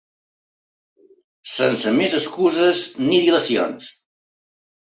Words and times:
Sense 1.57 1.93
més 1.99 2.17
excuses 2.21 2.81
ni 3.11 3.23
dilacions. 3.27 3.93